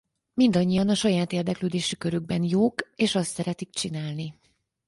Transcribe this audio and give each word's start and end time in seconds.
Mindannyian 0.33 0.89
a 0.89 0.95
saját 0.95 1.31
érdeklődési 1.31 1.97
körükben 1.97 2.43
jók 2.43 2.81
és 2.95 3.15
azt 3.15 3.33
szeretik 3.33 3.69
csinálni. 3.69 4.33